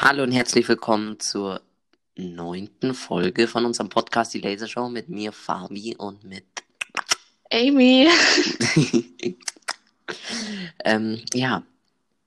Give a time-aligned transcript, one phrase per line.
[0.00, 1.60] Hallo und herzlich willkommen zur
[2.16, 6.44] neunten Folge von unserem Podcast Die Lasershow mit mir, Fabi und mit
[7.52, 8.08] Amy.
[10.84, 11.62] ähm, ja,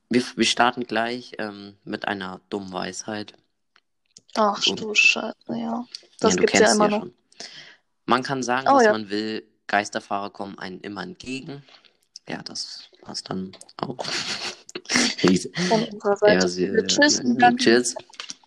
[0.10, 3.34] wir, wir starten gleich ähm, mit einer dummen Weisheit.
[4.36, 5.86] Ach Und- du Scheiße, ja.
[6.20, 7.00] Das ja, du gibt's ja immer sie noch.
[7.02, 7.14] schon.
[8.06, 8.92] Man kann sagen, Oh, was ja.
[8.92, 9.48] man will.
[9.68, 11.64] Geisterfahrer kommen einem immer entgegen.
[12.28, 14.06] Ja, das war's dann auch.
[14.92, 16.48] Von unserer Ja, Seite.
[16.50, 17.96] sie, Wir tschüss äh, und dann- Tschüss.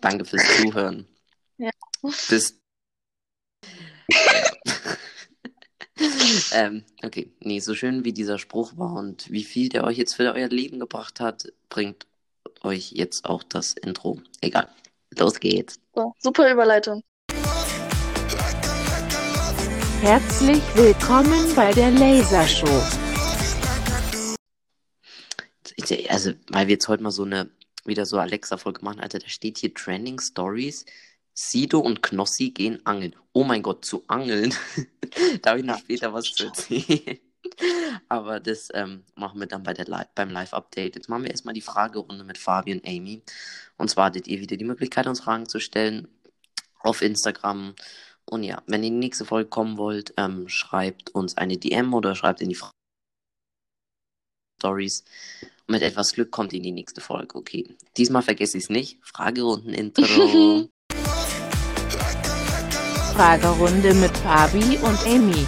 [0.01, 1.07] Danke fürs Zuhören.
[1.59, 1.71] Ja.
[2.29, 2.59] Bis.
[6.53, 7.33] ähm, okay.
[7.41, 10.49] Nee, so schön wie dieser Spruch war und wie viel der euch jetzt für euer
[10.49, 12.07] Leben gebracht hat, bringt
[12.63, 14.21] euch jetzt auch das Intro.
[14.41, 14.69] Egal.
[15.19, 15.79] Los geht's.
[15.95, 17.03] So, super Überleitung.
[20.03, 22.83] Herzlich willkommen bei der Lasershow.
[25.77, 27.51] Ich- Also, weil wir jetzt heute mal so eine,
[27.85, 30.85] wieder so Alexa-Folge machen, Alter, da steht hier Trending Stories.
[31.35, 33.17] Sido und Knossi gehen angeln.
[33.33, 34.55] Oh mein Gott, zu angeln.
[35.43, 37.19] da habe ich noch später was zu erzählen.
[38.09, 40.95] Aber das ähm, machen wir dann bei der Live beim Live-Update.
[40.97, 43.23] Jetzt machen wir erstmal die Fragerunde mit Fabi und Amy.
[43.77, 46.09] Und zwar hattet ihr wieder die Möglichkeit, uns Fragen zu stellen
[46.81, 47.75] auf Instagram.
[48.27, 51.93] Und ja, wenn ihr in die nächste Folge kommen wollt, ähm, schreibt uns eine DM
[51.95, 52.71] oder schreibt in die Fra
[54.59, 55.05] Stories.
[55.67, 57.37] Und mit etwas Glück kommt in die nächste Folge.
[57.37, 57.75] Okay.
[57.97, 58.99] Diesmal vergesse ich es nicht.
[59.03, 60.69] Fragerunden-Intro.
[63.15, 65.47] Fragerunde mit Fabi und Amy.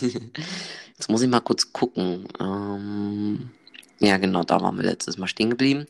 [0.96, 2.28] Jetzt muss ich mal kurz gucken.
[2.38, 3.50] Ähm,
[3.98, 5.86] ja, genau, da waren wir letztes Mal stehen geblieben.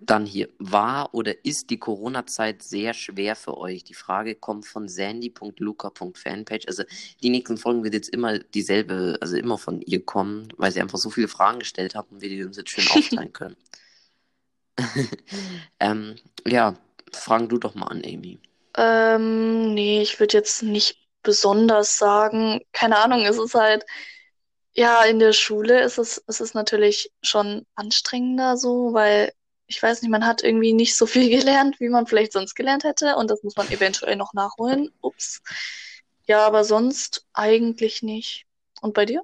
[0.00, 0.48] Dann hier.
[0.58, 3.82] War oder ist die Corona-Zeit sehr schwer für euch?
[3.82, 6.68] Die Frage kommt von sandy.luca.fanpage.
[6.68, 6.84] Also
[7.20, 10.98] die nächsten Folgen wird jetzt immer dieselbe, also immer von ihr kommen, weil sie einfach
[10.98, 13.56] so viele Fragen gestellt hat und wir die uns jetzt schön aufteilen können.
[15.80, 16.76] ähm, ja,
[17.12, 18.38] fragen du doch mal an, Amy.
[18.76, 22.60] Ähm, nee, ich würde jetzt nicht besonders sagen.
[22.72, 23.84] Keine Ahnung, es ist halt,
[24.74, 29.32] ja, in der Schule ist es, es ist natürlich schon anstrengender so, weil
[29.68, 32.84] ich weiß nicht, man hat irgendwie nicht so viel gelernt, wie man vielleicht sonst gelernt
[32.84, 34.90] hätte und das muss man eventuell noch nachholen.
[35.00, 35.42] Ups.
[36.26, 38.46] Ja, aber sonst eigentlich nicht.
[38.80, 39.22] Und bei dir?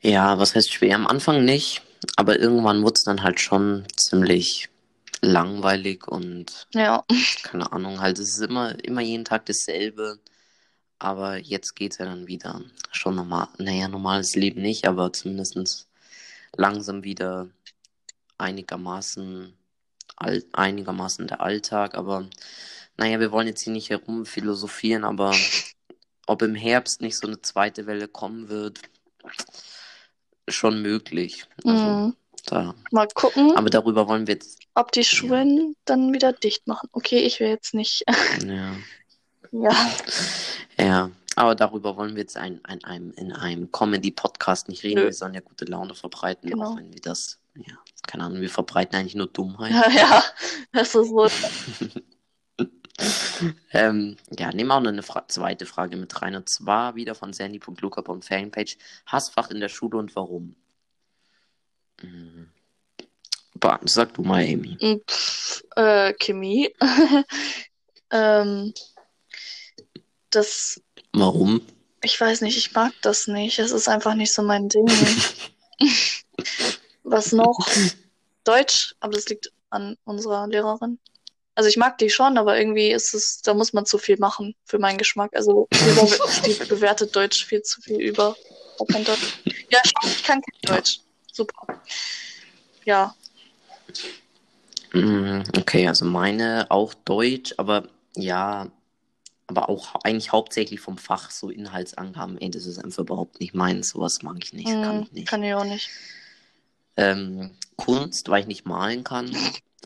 [0.00, 0.96] Ja, was heißt schwer?
[0.96, 1.82] Am Anfang nicht,
[2.16, 4.68] aber irgendwann wurde es dann halt schon ziemlich
[5.20, 7.04] langweilig und Ja.
[7.44, 10.18] keine Ahnung, halt es ist immer, immer jeden Tag dasselbe.
[10.98, 12.60] Aber jetzt geht's ja dann wieder
[12.92, 15.88] schon normal, naja, normales Leben nicht, aber zumindest
[16.56, 17.48] langsam wieder
[18.42, 19.54] einigermaßen,
[20.16, 21.94] all, einigermaßen der Alltag.
[21.96, 22.28] Aber
[22.98, 25.32] naja, wir wollen jetzt hier nicht herum philosophieren, aber
[26.26, 28.80] ob im Herbst nicht so eine zweite Welle kommen wird,
[30.48, 31.44] schon möglich.
[31.64, 32.16] Also, Mhm.
[32.46, 32.74] da.
[32.90, 36.88] Mal gucken, Aber darüber wollen wir jetzt, ob die Schulen dann wieder dicht machen.
[36.92, 38.04] Okay, ich will jetzt nicht.
[38.46, 38.74] ja.
[39.52, 39.90] Ja.
[40.78, 45.00] Ja, aber darüber wollen wir jetzt ein, ein, einem, in einem Comedy-Podcast nicht reden.
[45.00, 45.04] Nö.
[45.06, 46.72] Wir sollen ja gute Laune verbreiten, Genau.
[46.72, 47.74] auch wenn wir das, ja,
[48.06, 49.72] keine Ahnung, wir verbreiten eigentlich nur Dummheit.
[49.72, 50.24] Ja, ja,
[50.72, 51.28] das ist so.
[53.72, 56.34] ähm, ja, nehmen wir auch noch eine Fra zweite Frage mit rein.
[56.34, 58.76] Und zwar wieder von sandy.luca.fanpage.
[59.06, 60.56] Hassfach in der Schule und warum?
[62.00, 62.50] Hm.
[63.54, 65.00] Bah, sag du mal, Amy.
[65.08, 66.74] Pff, äh, Chemie.
[68.10, 68.74] ähm,
[70.30, 70.80] das,
[71.12, 71.60] Warum?
[72.02, 73.58] ich weiß nicht, ich mag das nicht.
[73.58, 74.88] Es ist einfach nicht so mein Ding.
[77.04, 77.58] Was noch?
[78.44, 80.98] Deutsch, aber das liegt an unserer Lehrerin.
[81.54, 84.54] Also ich mag die schon, aber irgendwie ist es, da muss man zu viel machen
[84.64, 85.30] für meinen Geschmack.
[85.34, 88.36] Also die, be- die bewertet Deutsch viel zu viel über.
[88.90, 89.38] Kann Deutsch.
[89.70, 91.00] Ja, ich kann kein Deutsch.
[91.32, 91.66] Super.
[92.84, 93.14] Ja,
[94.94, 98.70] Mm, Okay, also meine auch Deutsch, aber ja,
[99.46, 103.90] aber auch eigentlich hauptsächlich vom Fach, so Inhaltsangaben, ey, das ist einfach überhaupt nicht meins,
[103.90, 105.28] sowas mag ich nicht, kann mm, ich nicht.
[105.28, 105.88] kann ich auch nicht.
[106.96, 109.34] Ähm, Kunst, weil ich nicht malen kann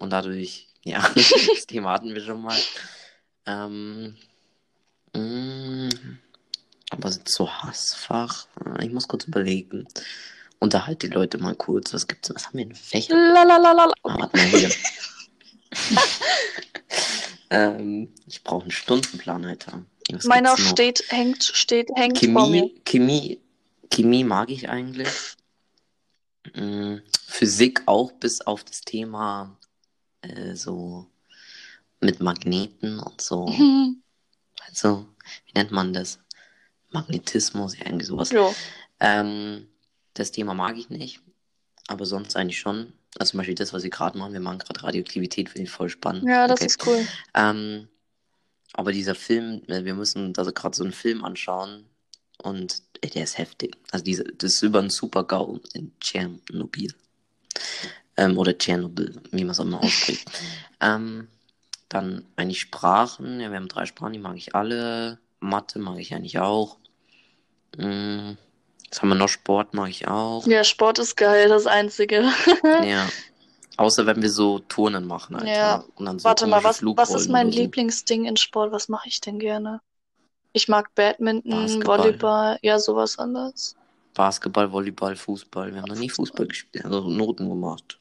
[0.01, 2.59] und dadurch, ja, das Thema hatten wir schon mal.
[3.47, 4.17] Ähm,
[5.15, 5.89] mm,
[6.91, 9.87] aber so Hassfach, äh, ich muss kurz überlegen.
[10.59, 13.15] Unterhalt die Leute mal kurz, was gibt's, was haben wir in Fächer?
[13.15, 13.93] Lalalala.
[14.03, 14.71] Ah, warte mal hier.
[17.51, 19.83] ähm, ich brauche einen Stundenplan, Alter.
[20.13, 22.63] Was Meiner steht, hängt, steht, hängt vor mir.
[22.63, 23.41] Chemie, Chemie,
[23.91, 25.09] Chemie mag ich eigentlich.
[26.55, 29.59] Mm, Physik auch, bis auf das Thema
[30.23, 31.07] äh, so
[32.01, 33.47] mit Magneten und so.
[33.47, 34.03] Mhm.
[34.69, 35.07] Also,
[35.47, 36.19] wie nennt man das?
[36.91, 38.31] Magnetismus, ja, irgendwie sowas.
[38.31, 38.55] Jo.
[39.01, 39.69] Ähm,
[40.15, 41.21] Das Thema mag ich nicht,
[41.89, 42.93] aber sonst eigentlich schon.
[43.19, 44.33] Also zum Beispiel das, was wir gerade machen.
[44.33, 46.25] Wir machen gerade Radioaktivität, finde ich voll spannend.
[46.27, 46.67] Ja, das Okay.
[46.67, 47.07] ist cool.
[47.35, 47.89] Ähm,
[48.73, 51.87] aber dieser Film, äh, wir müssen also gerade so einen Film anschauen
[52.47, 53.77] und ey, der ist heftig.
[53.91, 56.95] Also diese, das ist über einen Super-GAU in Tschernobyl.
[58.17, 60.31] Ähm, oder Tschernobyl, wie man es auch immer ausspricht.
[60.81, 61.29] ähm,
[61.89, 65.19] dann eigentlich Sprachen, ja, wir haben drei Sprachen, die mag ich alle.
[65.41, 66.79] Mathe mag ich eigentlich auch.
[67.77, 68.33] Mm,
[68.91, 69.29] was haben wir noch?
[69.29, 70.47] Sport mag ich auch.
[70.47, 72.31] Ja, Sport ist geil, das Einzige.
[72.85, 73.09] Ja.
[73.79, 75.53] Außer wenn wir so Turnen machen, Alter.
[75.53, 75.85] Ja.
[75.99, 77.59] So Warte mal, was, was ist mein so.
[77.59, 78.73] Lieblingsding in Sport?
[78.73, 79.83] Was mache ich denn gerne?
[80.57, 81.99] Ich mag Badminton, Basketball.
[81.99, 83.77] Volleyball, ja, sowas anderes.
[84.15, 85.71] Basketball, Volleyball, Fußball.
[85.75, 87.99] Wir haben noch nie Fußball gespielt, also Noten gemacht.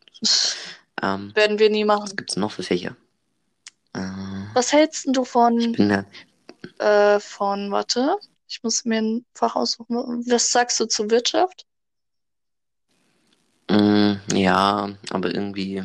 [1.01, 2.03] Ähm, Werden wir nie machen.
[2.03, 2.95] was gibt's noch für Fächer?
[3.93, 3.99] Äh,
[4.53, 8.15] Was hältst du ich von, bin da, äh, von, warte,
[8.47, 10.23] ich muss mir ein Fach aussuchen.
[10.25, 11.65] Was sagst du zur Wirtschaft?
[13.69, 15.83] mm, ja, aber irgendwie,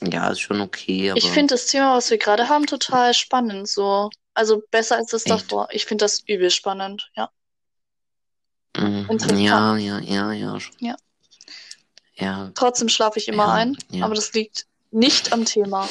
[0.00, 3.68] ja, ist schon okay, aber Ich finde das Thema, was wir gerade haben, total spannend,
[3.68, 4.10] so.
[4.38, 5.32] Also besser als das Echt?
[5.34, 5.66] davor.
[5.72, 7.28] Ich finde das übel spannend, ja.
[8.76, 9.40] interessant.
[9.40, 10.58] ja, ja, ja, ja.
[10.78, 10.96] Ja.
[12.14, 14.04] Ja, Trotzdem schlafe ich immer Ja, ein, ja.
[14.04, 15.88] aber das liegt nicht am Thema.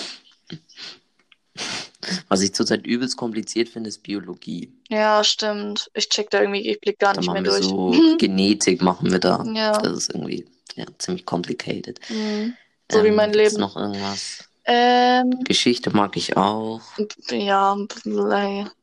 [2.30, 4.72] was ich zurzeit übelst kompliziert finde, ist Biologie.
[4.90, 5.90] Ja, stimmt.
[5.94, 7.66] Ich check da irgendwie, ich blick gar Da nicht mehr wir durch.
[7.66, 9.44] so Genetik, machen wir da.
[9.54, 9.74] Ja.
[9.82, 10.46] Das ist irgendwie,
[10.76, 12.00] ja, ziemlich complicated.
[12.10, 12.56] Mhm.
[12.90, 13.62] So wie Ähm, mein gibt's Leben.
[13.62, 14.47] noch irgendwas?
[14.70, 16.82] Ähm, Geschichte mag ich auch.
[17.30, 17.78] ja,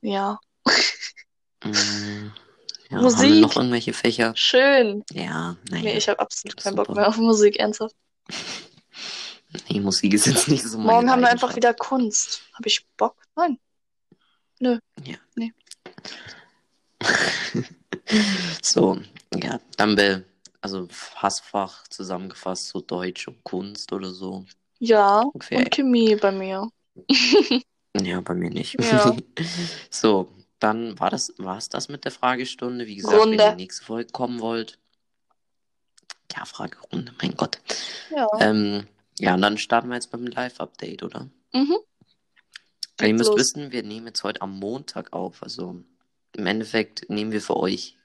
[0.00, 0.40] ja.
[1.62, 2.32] Mm,
[2.88, 3.18] ja, Musik?
[3.18, 4.32] Haben wir noch irgendwelche Fächer?
[4.34, 5.04] Schön.
[5.12, 5.82] Ja, naja.
[5.82, 7.94] Nee, ich habe absolut keinen Bock mehr auf Musik, ernsthaft.
[9.70, 12.42] Nee, Musik ist jetzt nicht so meine Morgen haben wir einfach wieder Kunst.
[12.54, 13.14] Habe ich Bock?
[13.36, 13.60] Nein.
[18.62, 18.98] So,
[19.34, 20.24] ja, dann be,
[20.60, 24.44] also Hassfach zusammengefasst, so Deutsch und Kunst oder so.
[24.78, 25.58] Ja, Ungefähr.
[25.58, 26.68] und Chemie bei mir.
[28.00, 28.76] Ja, bei mir nicht.
[28.82, 29.16] Ja.
[29.90, 30.28] So,
[30.58, 31.32] dann war das,
[31.68, 32.86] das mit der Fragestunde.
[32.86, 33.38] Wie gesagt, Runde.
[33.38, 34.78] wenn ihr in die nächste Folge kommen wollt.
[36.36, 37.60] Ja, Fragerunde, mein Gott.
[38.10, 38.26] Ja.
[38.40, 38.86] Ähm,
[39.18, 41.28] ja, und dann starten wir jetzt dem Live-Update, oder?
[41.52, 41.78] Mhm.
[43.00, 43.38] Ja, ihr Geht's müsst los.
[43.38, 45.42] wissen, wir nehmen jetzt heute am Montag auf.
[45.42, 45.80] Also
[46.36, 47.96] im Endeffekt nehmen wir für euch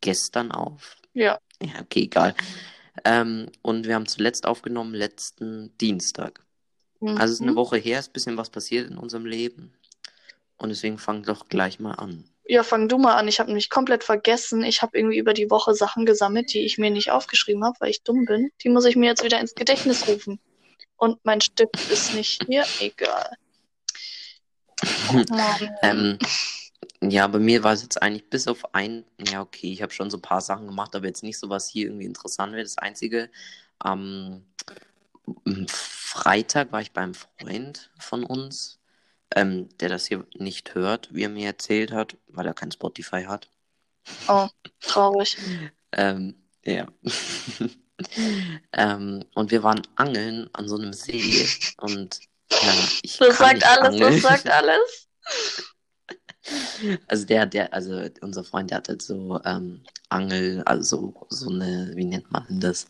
[0.00, 0.96] gestern auf.
[1.14, 1.38] Ja.
[1.62, 2.34] Ja, okay, egal.
[3.04, 6.42] Ähm, und wir haben zuletzt aufgenommen letzten Dienstag.
[7.00, 7.56] Also es ist eine Mhm.
[7.56, 9.72] Woche her, ist ein bisschen was passiert in unserem Leben.
[10.56, 12.24] Und deswegen fang doch gleich mal an.
[12.46, 13.28] Ja, fang du mal an.
[13.28, 14.64] Ich habe nämlich komplett vergessen.
[14.64, 17.90] Ich habe irgendwie über die Woche Sachen gesammelt, die ich mir nicht aufgeschrieben habe, weil
[17.90, 18.50] ich dumm bin.
[18.62, 20.40] Die muss ich mir jetzt wieder ins Gedächtnis rufen.
[20.96, 22.64] Und mein Stift ist nicht hier.
[22.80, 23.36] Egal.
[25.82, 26.18] Ähm,
[27.02, 30.10] ja, bei mir war es jetzt eigentlich bis auf ein, ja, okay, ich habe schon
[30.10, 32.62] so ein paar Sachen gemacht, aber jetzt nicht so, was hier irgendwie interessant wäre.
[32.64, 33.30] Das Einzige,
[33.78, 34.44] am
[35.68, 38.80] Freitag war ich beim Freund von uns,
[39.34, 43.24] ähm, der das hier nicht hört, wie er mir erzählt hat, weil er kein Spotify
[43.24, 43.48] hat.
[44.26, 44.48] Oh,
[44.80, 45.36] traurig.
[45.92, 46.34] Ähm,
[46.64, 46.86] ja.
[48.72, 51.46] ähm, und wir waren angeln an so einem See
[51.78, 54.12] und ja, ich Das sagt alles, angeln.
[54.12, 55.08] das sagt alles.
[57.08, 61.90] Also der, der, also unser Freund, der hat halt so ähm, Angel, also so eine,
[61.94, 62.86] wie nennt man das?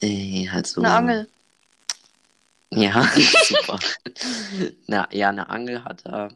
[0.00, 0.80] Äh, halt so.
[0.80, 1.28] Eine Angel.
[2.70, 3.02] Ja,
[3.44, 3.78] super.
[4.86, 6.30] Na, ja, eine Angel hat er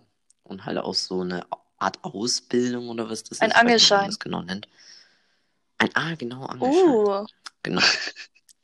[0.44, 1.44] und halt auch so eine
[1.78, 3.54] Art Ausbildung oder was das Ein ist.
[3.54, 4.06] Man Angelschein.
[4.06, 4.68] das genau nennt.
[5.78, 6.88] Ein, ah, genau, Angelschein.
[6.88, 7.26] Uh,
[7.62, 7.82] Genau.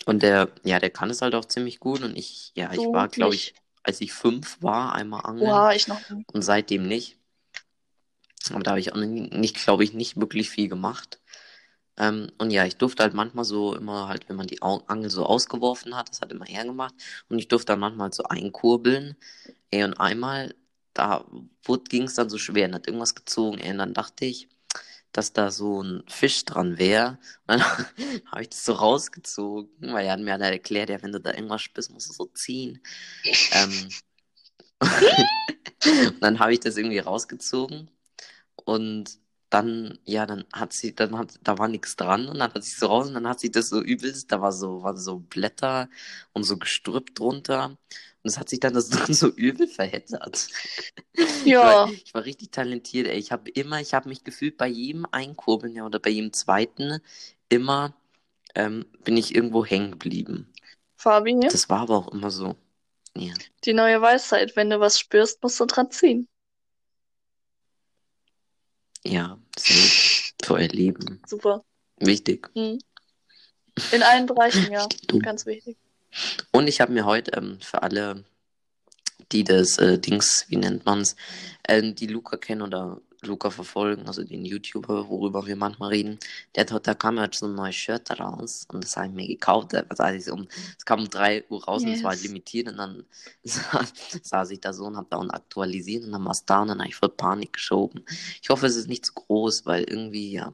[0.07, 2.93] Und der, ja, der kann es halt auch ziemlich gut und ich, ja, ich Du
[2.93, 6.01] war, glaube ich, als ich fünf war, einmal angeln oha, ich noch
[6.33, 7.19] und seitdem nicht.
[8.55, 11.21] Aber da habe ich auch nicht, glaube ich, nicht wirklich viel gemacht.
[11.99, 15.25] Ähm, und ja, ich durfte halt manchmal so immer halt, wenn man die Angel so
[15.25, 16.95] ausgeworfen hat, das hat immer er gemacht.
[17.29, 19.17] Und ich durfte dann manchmal so einkurbeln.
[19.71, 20.55] Ey, und einmal,
[20.95, 21.25] da
[21.88, 23.59] ging es dann so schwer und hat irgendwas gezogen.
[23.59, 24.49] Ey, und dann dachte ich,
[25.12, 27.19] dass da so ein Fisch dran wäre.
[27.47, 27.62] Dann
[28.26, 31.33] habe ich das so rausgezogen, weil er hat mir halt erklärt, ja, wenn du da
[31.33, 32.83] irgendwas spürst, musst du so ziehen.
[33.53, 33.88] ähm,
[36.11, 37.91] und dann habe ich das irgendwie rausgezogen
[38.65, 39.19] und
[39.51, 42.75] dann, ja, dann hat sie, dann hat, da war nichts dran und dann hat sie
[42.77, 45.89] so raus und dann hat sie das so übelst, da war so, waren so Blätter
[46.33, 47.79] und so Gestrüpp drunter und
[48.31, 50.49] es hat sich dann das dann so übel verheddert.
[51.45, 53.19] Ich Ja, war, ich war richtig talentiert, ey.
[53.19, 57.01] Ich habe immer, ich habe mich gefühlt bei jedem Einkurbeln, ja, oder bei jedem zweiten,
[57.49, 57.95] immer
[58.55, 60.53] ähm, bin ich irgendwo hängen geblieben.
[60.99, 62.57] Fabi, Das war aber auch immer so.
[63.17, 63.35] Ja.
[63.67, 64.57] die neue Weisheit.
[64.57, 66.27] Wenn du was spürst, musst du dran ziehen.
[69.07, 71.21] Ja, für euer Leben.
[71.27, 71.65] Super.
[71.99, 72.51] Wichtig.
[72.55, 72.79] Hm.
[73.93, 74.87] In allen Bereichen, ja.
[75.07, 75.19] Du.
[75.19, 75.77] Ganz wichtig.
[76.51, 78.25] Und ich habe mir heute ähm, für alle,
[79.33, 81.17] die das äh, Dings, wie nennt man's,
[81.69, 86.19] ähm, die Luca kennen oder Luca verfolgen, also den YouTuber, worüber wir manchmal reden,
[86.55, 89.13] der hat, heute- da kam halt so ein neues Shirt raus und das habe ich
[89.15, 89.75] mir gekauft.
[89.75, 92.23] Also als um, es kam um 3 Uhr raus und es war Yes.
[92.23, 93.05] limitiert und dann
[93.45, 93.85] sa-
[94.23, 96.69] saß ich da so und habe da und aktualisiert und dann war es da und
[96.69, 98.05] dann habe ich voll Panik geschoben.
[98.43, 100.53] Ich hoffe, es ist nicht zu groß, weil irgendwie, ja,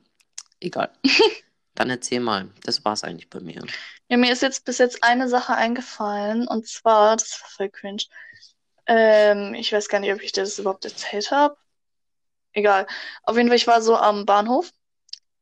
[0.61, 0.91] egal.
[1.75, 3.63] Dann erzähl mal, das war's eigentlich bei mir.
[4.09, 8.03] Ja, mir ist jetzt bis jetzt eine Sache eingefallen und zwar, das war voll cringe.
[8.87, 11.57] Ähm, ich weiß gar nicht, ob ich dir das überhaupt erzählt habe.
[12.53, 12.87] Egal.
[13.23, 14.71] Auf jeden Fall, ich war so am Bahnhof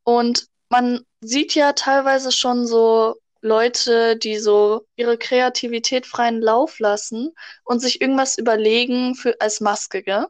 [0.05, 7.33] und man sieht ja teilweise schon so Leute, die so ihre Kreativität freien Lauf lassen
[7.65, 10.27] und sich irgendwas überlegen für als Maske, gell?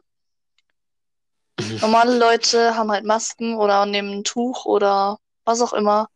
[1.81, 6.09] Normale Leute haben halt Masken oder nehmen ein Tuch oder was auch immer.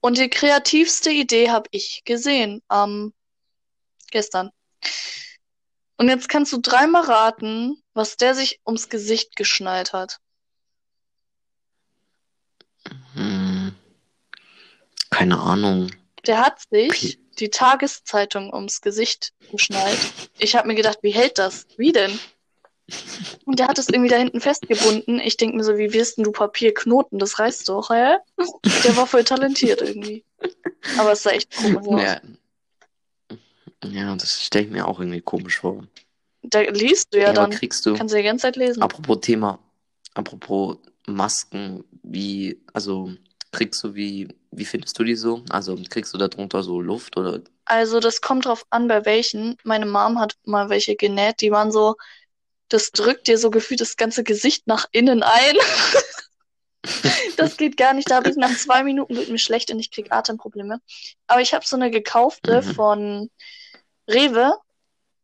[0.00, 3.12] Und die kreativste Idee habe ich gesehen ähm,
[4.10, 4.50] gestern.
[6.00, 10.16] Und jetzt kannst du dreimal raten, was der sich ums Gesicht geschnallt hat.
[13.12, 13.74] Hm,
[15.10, 15.90] keine Ahnung.
[16.26, 19.98] Der hat sich die Tageszeitung ums Gesicht geschnallt.
[20.38, 21.66] Ich habe mir gedacht, wie hält das?
[21.76, 22.18] Wie denn?
[23.44, 25.20] Und der hat es irgendwie da hinten festgebunden.
[25.20, 27.18] Ich denke mir so, wie wirst denn du Papier knoten?
[27.18, 28.16] Das reißt doch, hä?
[28.84, 30.24] Der war voll talentiert irgendwie.
[30.96, 32.00] Aber es sah echt komisch aus.
[32.00, 32.20] Ja,
[33.84, 35.84] ja das stelle ich mir auch irgendwie komisch vor.
[36.42, 37.50] Da liest du ja Ja, dann.
[37.50, 38.82] kriegst du, Kannst du die ganze Zeit lesen.
[38.82, 39.58] apropos Thema,
[40.14, 43.12] apropos Masken, wie, also
[43.52, 45.44] kriegst du wie, wie findest du die so?
[45.50, 47.40] Also kriegst du da drunter so Luft oder?
[47.64, 49.56] Also das kommt drauf an, bei welchen.
[49.64, 51.96] Meine Mom hat mal welche genäht, die waren so,
[52.68, 55.56] das drückt dir so gefühlt das ganze Gesicht nach innen ein.
[57.36, 58.10] Das geht gar nicht.
[58.10, 60.80] Da habe ich nach zwei Minuten wird mir schlecht und ich krieg Atemprobleme.
[61.26, 62.72] Aber ich habe so eine gekaufte Mhm.
[62.74, 63.30] von
[64.10, 64.52] Rewe.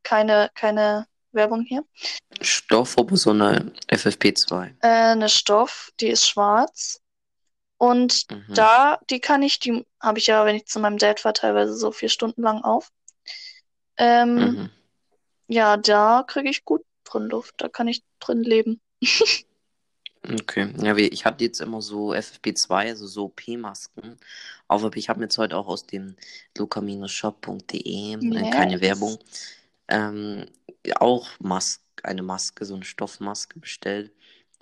[0.02, 1.84] Keine, keine Werbung hier.
[2.40, 4.74] Stoff, aber so eine FFP2.
[4.80, 7.00] Äh, eine Stoff, die ist schwarz.
[7.78, 8.54] Und Mhm.
[8.54, 11.74] da, die kann ich, die habe ich ja, wenn ich zu meinem Dad war, teilweise
[11.74, 12.90] so vier Stunden lang auf.
[13.98, 14.70] Ähm, Mhm.
[15.48, 17.54] Ja, da kriege ich gut drin Luft.
[17.58, 18.80] Da kann ich drin leben.
[20.28, 24.16] Okay, ja, wie- ich hatte jetzt immer so FFP2, also so OP-Masken.
[24.68, 26.16] Aber ich habe mir jetzt heute auch aus dem
[26.56, 28.80] luca-shop.de, äh, keine Yes.
[28.80, 29.18] Werbung,
[29.88, 30.46] ähm,
[30.96, 34.12] auch Mas eine Maske, so eine Stoffmaske bestellt.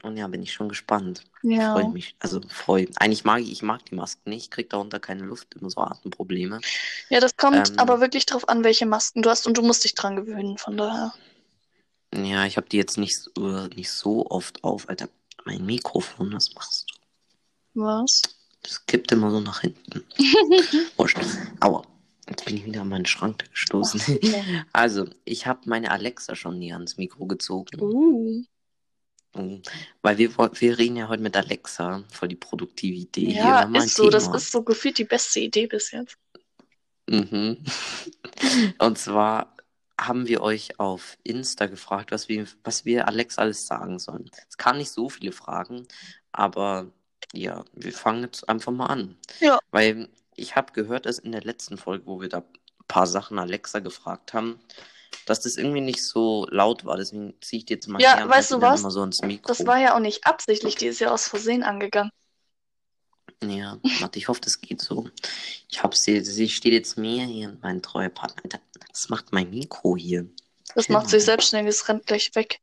[0.02, 1.24] Und ja, bin ich schon gespannt.
[1.42, 1.72] Ja.
[1.72, 2.14] Freue mich.
[2.18, 2.86] Also freu.
[2.96, 4.44] Eigentlich mag ich, ich mag die Masken nicht.
[4.44, 6.60] Ich krieg darunter keine Luft, immer so Atemprobleme.
[7.08, 9.84] Ja, das kommt Ähm, aber wirklich drauf an, welche Masken du hast und du musst
[9.84, 11.14] dich dran gewöhnen, von daher.
[12.14, 14.88] Ja, ich habe die jetzt nicht, so- nicht so oft auf.
[14.88, 15.08] Alter,
[15.44, 16.90] mein Mikrofon, was machst
[17.74, 17.80] du?
[17.82, 18.22] Was?
[18.62, 20.04] Das kippt immer so nach hinten.
[20.96, 21.18] Wurscht.
[21.60, 21.82] Aua.
[22.28, 24.00] Jetzt bin ich wieder an meinen Schrank gestoßen.
[24.72, 27.78] Also, ich habe meine Alexa schon nie ans Mikro gezogen.
[27.80, 28.42] Uh.
[29.36, 29.62] Mhm.
[30.00, 33.26] Weil wir, wir reden ja heute mit Alexa voll die produktive Idee.
[33.26, 34.08] Hier, wir Ja, ein ist so.
[34.08, 34.36] Das Thema.
[34.36, 36.16] ist so gefühlt die beste Idee bis jetzt.
[37.08, 37.58] Mhm.
[38.78, 39.53] Und zwar
[40.00, 44.30] haben wir euch auf Insta gefragt, was wir, was wir Alex alles sagen sollen.
[44.48, 45.86] Es kamen nicht so viele Fragen,
[46.32, 46.90] aber
[47.32, 49.16] ja, wir fangen jetzt einfach mal an.
[49.40, 49.58] Ja.
[49.70, 52.44] Weil ich habe gehört, dass in der letzten Folge, wo wir da ein
[52.88, 54.60] paar Sachen Alexa gefragt haben,
[55.26, 56.96] dass das irgendwie nicht so laut war.
[56.96, 58.80] Deswegen ziehe ich die jetzt mal Ja, weißt du was?
[58.80, 59.48] immer so ins Mikro.
[59.48, 60.74] Das war ja auch nicht absichtlich.
[60.76, 62.10] Die ist ja aus Versehen angegangen.
[63.50, 65.08] Ja, warte, ich hoffe, das geht so.
[65.70, 68.60] Ich hab sie, sie steht jetzt mir hier und mein treuer Partner.
[68.90, 70.26] Was macht mein Mikro hier?
[70.74, 71.00] Das Genau.
[71.00, 72.60] macht sich selbstständig, es rennt gleich weg.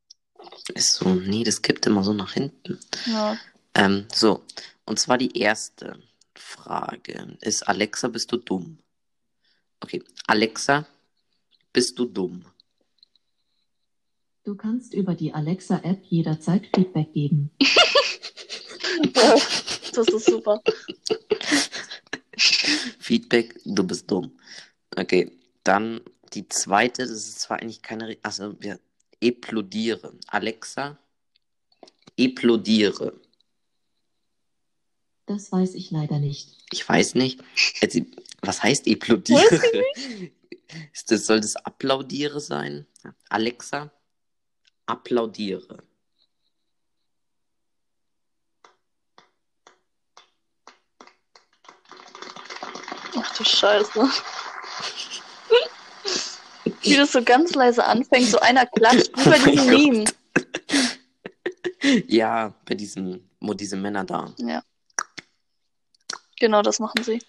[0.74, 2.80] Ist so, nee, das kippt immer so nach hinten.
[3.06, 3.38] Ja.
[3.76, 4.44] Ähm, so,
[4.86, 6.02] und zwar die erste
[6.36, 8.80] Frage ist, Alexa, bist du dumm?
[9.80, 10.86] Okay, Alexa,
[11.74, 12.46] bist du dumm?
[14.44, 17.52] Du kannst über die Alexa-App jederzeit Feedback geben.
[20.06, 20.62] Das ist super.
[23.00, 24.38] Feedback, du bist dumm.
[24.96, 25.32] Okay,
[25.64, 26.02] dann
[26.34, 28.80] die zweite, das ist zwar eigentlich keine, also wir
[29.20, 30.18] eplodiere.
[30.28, 30.98] Alexa,
[32.18, 33.20] eplodiere.
[35.26, 36.58] Das weiß ich leider nicht.
[36.72, 37.42] Ich weiß nicht.
[37.80, 38.02] Jetzt,
[38.42, 39.62] was heißt eplodiere?
[41.08, 42.88] Das, soll das applaudiere sein?
[43.30, 43.92] Alexa,
[44.86, 45.84] applaudiere.
[53.32, 54.10] Ach du Scheiße.
[56.82, 60.12] Wie das so ganz leise anfängt, so einer klatscht über mein diesen Gott.
[61.84, 62.06] Meme.
[62.08, 64.34] Ja, bei diesem, wo diese Männer da.
[64.38, 64.64] Ja.
[66.40, 67.22] Genau, das machen sie.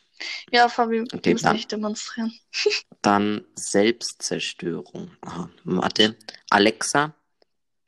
[0.50, 1.56] Ja, Fabi, Okay, okay, müssen dann.
[1.56, 2.32] nicht demonstrieren.
[3.02, 5.10] Dann Selbstzerstörung.
[5.22, 6.16] Aha, warte.
[6.50, 7.14] Alexa,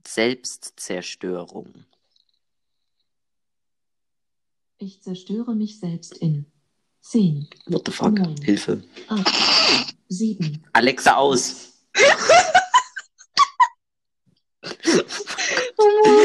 [0.07, 1.85] Selbstzerstörung.
[4.79, 6.47] Ich zerstöre mich selbst in
[7.05, 8.13] 10, What the fuck?
[8.13, 8.37] Neun.
[8.43, 8.83] Hilfe.
[9.09, 11.73] 8, 7, Alexa aus.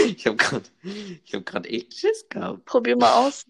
[0.07, 0.63] ich habe gerade
[1.25, 2.65] ich hab grad echt Schiss gehabt.
[2.65, 3.45] Probier mal aus.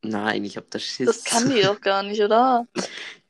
[0.00, 1.06] Nein, ich habe da Schiss.
[1.06, 2.66] Das kann die doch gar nicht, oder?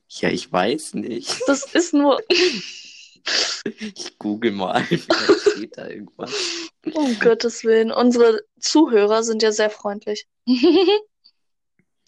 [0.09, 1.41] Ja, ich weiß nicht.
[1.47, 2.23] Das ist nur.
[3.95, 4.85] Ich google mal.
[4.85, 6.33] Vielleicht steht da irgendwas.
[6.95, 7.91] Um Gottes Willen.
[7.91, 10.27] Unsere Zuhörer sind ja sehr freundlich.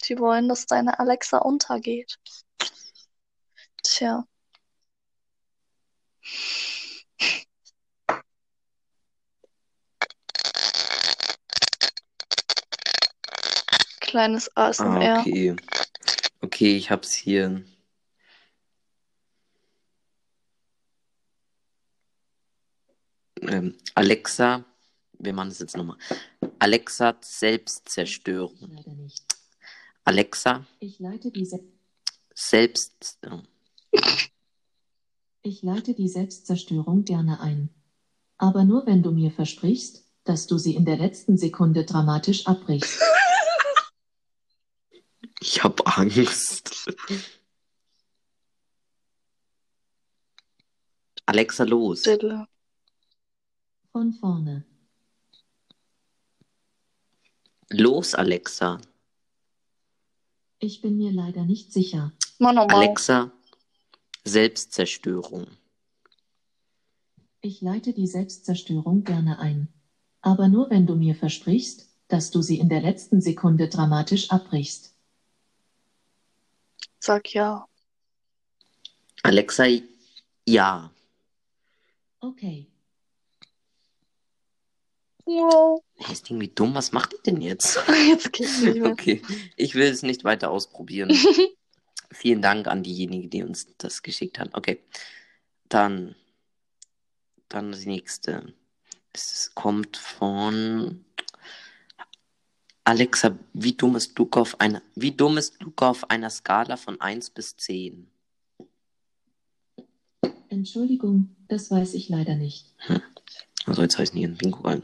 [0.07, 2.17] Die wollen, dass deine Alexa untergeht.
[3.83, 4.25] Tja.
[13.99, 15.19] Kleines Ah, ASMR.
[15.21, 15.55] okay.
[16.41, 17.63] Okay, ich hab's hier.
[23.41, 24.63] Ähm, Alexa,
[25.19, 25.97] wir machen das jetzt nochmal.
[26.59, 29.11] Alexa, Selbstzerstörung.
[30.05, 31.59] Alexa, Ich leite die, Se
[32.33, 33.19] Selbst.
[35.41, 37.69] ich leite die Selbstzerstörung gerne ein.
[38.37, 43.01] Aber nur wenn du mir versprichst, dass du sie in der letzten Sekunde dramatisch abbrichst.
[45.41, 46.87] Ich hab Angst.
[51.25, 52.03] Alexa, los.
[53.91, 54.65] Von vorne.
[57.69, 58.79] Los, Alexa.
[60.65, 62.11] Ich bin mir leider nicht sicher.
[62.39, 62.77] Mal normal.
[62.77, 63.31] Alexa,
[64.23, 65.45] Selbstzerstörung.
[67.41, 69.67] Ich leite die Selbstzerstörung gerne ein.
[70.21, 74.95] Aber nur wenn du mir versprichst, dass du sie in der letzten Sekunde dramatisch abbrichst.
[76.99, 77.67] Sag ja.
[79.21, 79.65] Alexa,
[80.47, 80.91] ja.
[82.21, 82.65] Okay.
[85.25, 85.83] Wow.
[85.95, 86.75] Hä, ist irgendwie dumm.
[86.75, 87.79] Was macht die denn jetzt?
[88.07, 88.91] Jetzt geht's nicht mehr.
[88.91, 89.21] Okay,
[89.55, 91.11] ich will es nicht weiter ausprobieren.
[92.11, 94.49] Vielen Dank an diejenige, die uns das geschickt hat.
[94.53, 94.79] Okay,
[95.67, 96.15] dann,
[97.49, 98.53] dann das nächste.
[99.13, 101.03] Es kommt von
[102.83, 103.37] Alexa.
[103.53, 107.31] Wie dumm ist Luca auf einer, wie dumm ist Luca auf einer Skala von 1
[107.31, 108.07] bis 10?
[110.49, 112.73] Entschuldigung, das weiß ich leider nicht.
[113.65, 114.83] Also jetzt heißt nicht in Bingo rein.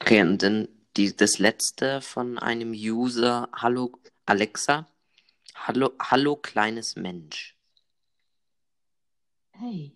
[0.00, 3.48] Okay, und dann die, das letzte von einem User.
[3.54, 3.92] Hallo
[4.26, 4.86] Alexa.
[5.54, 7.56] Hallo, hallo kleines Mensch.
[9.52, 9.92] Hey,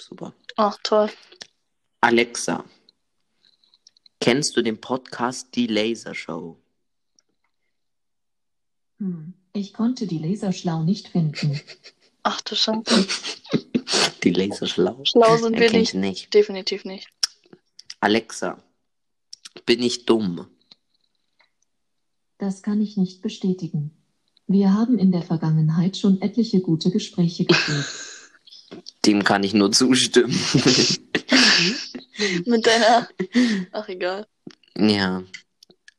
[0.00, 0.32] Super.
[0.56, 1.10] Ach, toll.
[2.00, 2.64] Alexa,
[4.20, 6.56] kennst du den Podcast Die Lasershow?
[8.98, 11.60] hm, ich konnte die Laserschlau nicht finden.
[12.22, 13.06] Ach du Scheiße.
[14.22, 15.00] Die Laserschlau?
[15.04, 15.94] Schlau sind Er wir nicht.
[15.94, 16.34] nicht.
[16.34, 17.08] Definitiv nicht.
[18.00, 18.62] Alexa,
[19.66, 20.46] bin ich dumm?
[22.38, 23.90] Das kann ich nicht bestätigen.
[24.46, 27.86] Wir haben in der Vergangenheit schon etliche gute Gespräche geführt.
[29.06, 30.32] Dem kann ich nur zustimmen.
[32.46, 33.08] Mit deiner.
[33.72, 34.26] Ach, egal.
[34.76, 35.22] ja.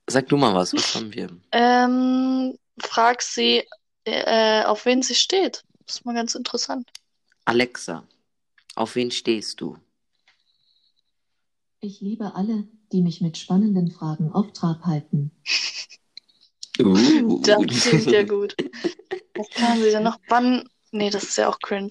[0.07, 1.29] Sag du mal was, was haben wir?
[1.51, 3.63] Ähm, frag sie,
[4.05, 5.63] äh, auf wen sie steht.
[5.85, 6.89] Das ist mal ganz interessant.
[7.49, 8.07] Alexa,
[8.75, 9.77] auf wen stehst du?
[11.79, 15.31] Ich liebe alle, die mich mit spannenden Fragen auf Trab halten.
[16.79, 17.41] Uh.
[17.41, 18.55] Das klingt ja gut.
[19.35, 20.19] Was kann sie denn noch?
[20.27, 20.69] Wann?
[20.91, 21.89] Nee, das ist ja auch cringe.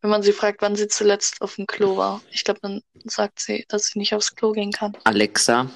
[0.00, 2.20] Wenn man sie fragt, wann sie zuletzt auf dem Klo war.
[2.32, 4.96] Ich glaube, dann sagt sie, dass sie nicht aufs Klo gehen kann.
[5.04, 5.70] Alexa,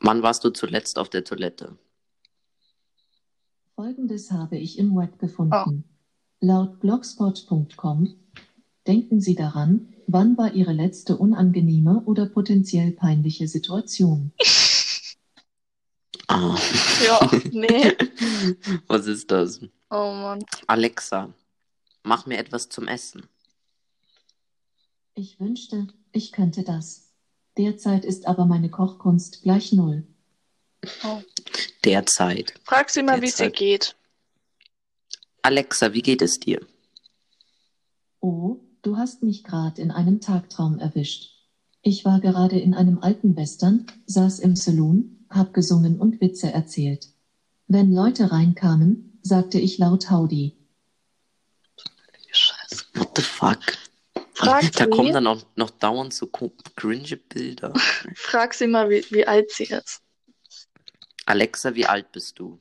[0.00, 1.78] wann warst du zuletzt auf der Toilette?
[3.76, 5.84] Folgendes habe ich im Web gefunden.
[6.40, 8.14] Laut blogspot.com
[8.86, 14.32] denken Sie daran, wann war Ihre letzte unangenehme oder potenziell peinliche Situation?
[16.28, 16.58] Ah.
[17.04, 17.92] Ja, nee.
[18.86, 19.60] Was ist das?
[19.90, 20.42] Oh Mann.
[20.66, 21.32] Alexa,
[22.02, 23.28] mach mir etwas zum Essen.
[25.14, 27.12] Ich wünschte, ich könnte das.
[27.58, 30.06] Derzeit ist aber meine Kochkunst gleich null.
[31.84, 32.54] Derzeit.
[32.64, 33.94] Frag sie mal, wie es ihr geht.
[35.46, 36.60] Alexa, wie geht es dir?
[38.18, 41.36] Oh, du hast mich grad in einem Tagtraum erwischt.
[41.82, 47.10] Ich war gerade in einem alten Western, saß im Saloon, hab gesungen und Witze erzählt.
[47.68, 50.56] Wenn Leute reinkamen, sagte ich laut Howdy.
[52.32, 52.86] Scheiße.
[52.94, 53.60] What the fuck?
[54.34, 57.72] Frag Da sie, kommen dann auch noch dauernd so cringe Bilder.
[58.16, 60.02] frag sie mal, wie, wie alt sie ist.
[61.24, 62.58] Alexa, wie alt bist du?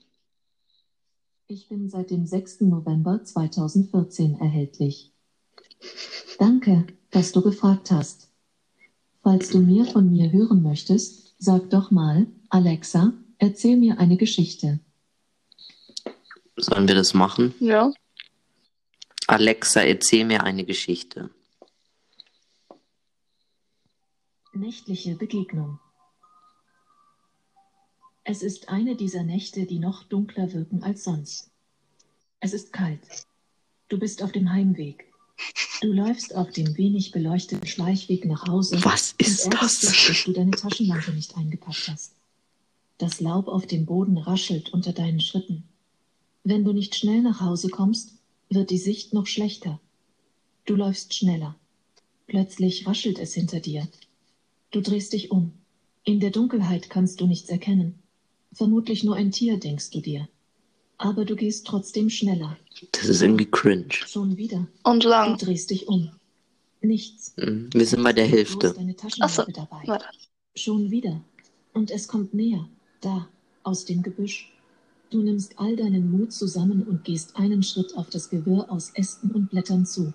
[1.47, 2.61] Ich bin seit dem 6.
[2.61, 5.11] November 2014 erhältlich.
[6.39, 8.31] Danke, dass du gefragt hast.
[9.21, 14.79] Falls du mehr von mir hören möchtest, sag doch mal, Alexa, erzähl mir eine Geschichte.
[16.55, 17.53] Sollen wir das machen?
[17.59, 17.93] Ja.
[19.27, 21.29] Alexa, erzähl mir eine Geschichte.
[24.51, 25.79] Nächtliche Begegnung.
[28.27, 31.51] Es ist eine dieser Nächte, die noch dunkler wirken als sonst.
[32.39, 32.99] Es ist kalt.
[33.87, 35.05] Du bist auf dem Heimweg.
[35.81, 39.79] Du läufst auf dem wenig beleuchteten Schleichweg nach Hause Was ist das?
[39.79, 42.15] dich, dass du deine Taschenlampe nicht eingepackt hast.
[42.97, 45.63] Das Laub auf dem Boden raschelt unter deinen Schritten.
[46.43, 48.15] Wenn du nicht schnell nach Hause kommst,
[48.49, 49.79] wird die Sicht noch schlechter.
[50.65, 51.55] Du läufst schneller.
[52.25, 53.87] Plötzlich raschelt es hinter dir.
[54.71, 55.53] Du drehst dich um.
[56.03, 58.01] In der Dunkelheit kannst du nichts erkennen.
[58.55, 60.27] Vermutlich nur ein Tier, denkst du dir.
[60.97, 62.57] Aber du gehst trotzdem schneller.
[62.93, 63.91] Das ist irgendwie cringe.
[63.91, 64.65] Schon wieder.
[64.83, 65.37] Und Du lang.
[65.37, 66.09] drehst dich um.
[66.81, 67.33] Nichts.
[67.37, 68.73] Mhm, Wir sind bei der Du hast Hälfte.
[68.73, 69.81] deine Taschenlampe dabei.
[69.85, 70.05] Warte.
[70.55, 71.21] Schon wieder.
[71.73, 72.67] Und es kommt näher.
[73.01, 73.27] Da,
[73.63, 74.51] aus dem Gebüsch.
[75.09, 79.31] Du nimmst all deinen Mut zusammen und gehst einen Schritt auf das Gewirr aus Ästen
[79.31, 80.13] und Blättern zu.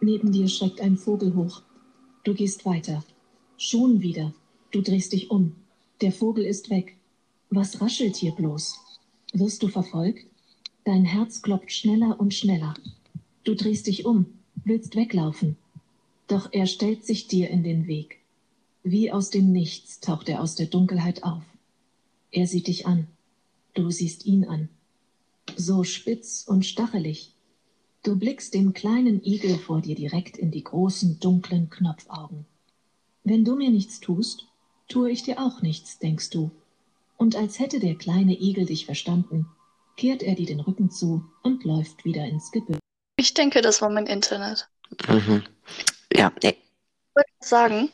[0.00, 1.62] Neben dir schreckt ein Vogel hoch.
[2.24, 3.04] Du gehst weiter.
[3.58, 4.32] Schon wieder.
[4.70, 5.54] Du drehst dich um.
[6.00, 6.96] Der Vogel ist weg.
[7.54, 8.78] Was raschelt hier bloß?
[9.34, 10.26] Wirst du verfolgt?
[10.86, 12.72] Dein Herz klopft schneller und schneller.
[13.44, 14.24] Du drehst dich um,
[14.64, 15.58] willst weglaufen.
[16.28, 18.20] Doch er stellt sich dir in den Weg.
[18.84, 21.42] Wie aus dem Nichts taucht er aus der Dunkelheit auf.
[22.30, 23.06] Er sieht dich an.
[23.74, 24.70] Du siehst ihn an.
[25.54, 27.34] So spitz und stachelig.
[28.02, 32.46] Du blickst dem kleinen Igel vor dir direkt in die großen, dunklen Knopfaugen.
[33.24, 34.46] Wenn du mir nichts tust,
[34.88, 36.50] tue ich dir auch nichts, denkst du.
[37.16, 39.46] Und als hätte der kleine Igel dich verstanden,
[39.96, 42.78] kehrt er dir den Rücken zu und läuft wieder ins Gebüsch.
[43.16, 44.68] Ich denke, das war mein Internet.
[45.08, 45.44] Mhm.
[46.12, 47.92] Ja, nee, Ich wollte sagen,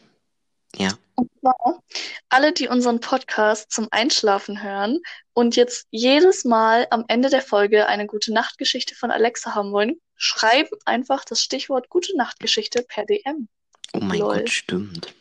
[0.77, 0.91] ja.
[1.17, 1.83] und zwar,
[2.29, 5.01] alle, die unseren Podcast zum Einschlafen hören
[5.33, 10.01] und jetzt jedes Mal am Ende der Folge eine gute Nachtgeschichte von Alexa haben wollen,
[10.17, 13.49] schreiben einfach das Stichwort gute Nachtgeschichte per DM.
[13.93, 14.39] Oh mein Lol.
[14.39, 15.15] Gott, stimmt.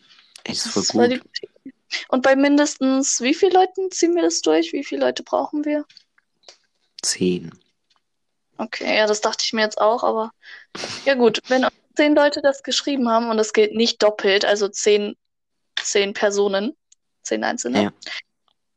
[0.43, 1.39] Ey, das ist voll Das war die gut.
[2.09, 4.73] Und bei mindestens wie vielen Leuten ziehen wir das durch?
[4.73, 5.85] Wie viele Leute brauchen wir?
[7.01, 7.51] Zehn.
[8.57, 10.31] Okay, ja, das dachte ich mir jetzt auch, aber
[11.05, 15.15] ja gut, wenn zehn Leute das geschrieben haben und das gilt nicht doppelt, also zehn,
[15.79, 16.75] zehn Personen,
[17.21, 17.91] zehn Einzelne, Ja.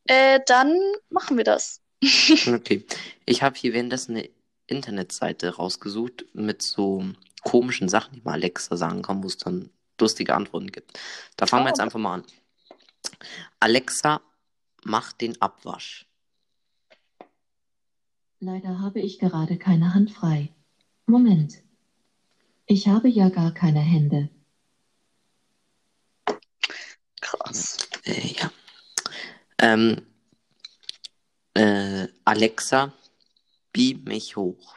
[0.04, 1.80] äh, dann machen wir das.
[2.46, 2.84] Okay.
[3.26, 4.28] Ich habe hier währenddessen eine
[4.66, 7.04] Internetseite rausgesucht mit so
[7.42, 10.98] komischen Sachen, die man Alexa sagen kann, wo es dann lustige Antworten gibt.
[11.36, 11.72] Da fangen wir Oh.
[11.72, 12.24] jetzt einfach mal an.
[13.60, 14.20] Alexa,
[14.84, 16.06] mach den Abwasch.
[18.40, 20.54] Leider habe ich gerade keine Hand frei.
[21.06, 21.62] Moment.
[22.66, 24.30] Ich habe ja gar keine Hände.
[27.20, 27.78] Krass.
[28.04, 28.50] Äh, ja.
[29.58, 30.06] Ähm,
[31.54, 32.92] äh, Alexa,
[33.72, 34.76] beam mich hoch.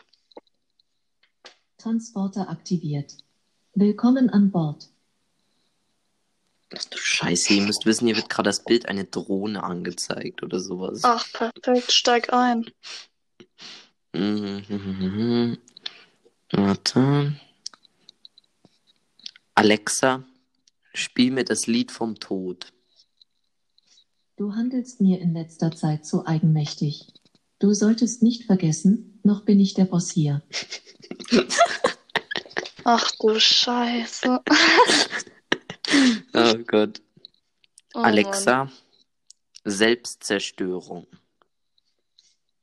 [1.77, 3.17] Transporter aktiviert.
[3.75, 4.92] Willkommen an Bord.
[6.75, 10.59] Ach du Scheiße, ihr müsst wissen, hier wird gerade das Bild eine Drohne angezeigt oder
[10.59, 11.01] sowas.
[11.03, 12.65] Ach, perfekt, steig ein.
[14.13, 15.57] Mhm.
[16.51, 17.35] Warte.
[19.55, 20.23] Alexa,
[20.93, 22.73] spiel mir das Lied vom Tod.
[24.35, 27.07] Du handelst mir in letzter Zeit zu eigenmächtig.
[27.59, 30.41] Du solltest nicht vergessen, noch bin ich der Boss hier.
[32.83, 34.41] Ach du Scheiße.
[36.43, 37.01] Oh Gott.
[37.93, 38.05] Oh Mann.
[38.05, 38.71] Alexa,
[39.63, 41.07] Selbstzerstörung.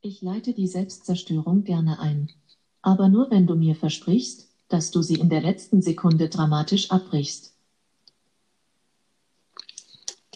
[0.02, 2.30] Ich leite die Selbstzerstörung gerne ein.
[2.82, 7.54] Aber nur wenn du mir versprichst, dass du sie in der letzten Sekunde dramatisch abbrichst.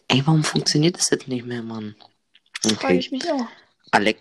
[0.08, 1.96] Ey, warum funktioniert das jetzt nicht mehr, Mann?
[2.62, 2.98] Das frage Okay.
[2.98, 3.46] ich mich auch.
[3.90, 4.20] Alex.